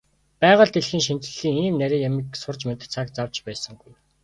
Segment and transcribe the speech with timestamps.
[0.41, 3.93] Байгаль дэлхийн шинжлэлийн ийм нарийн юмыг сурч мэдэх цаг зав ч байсангүй.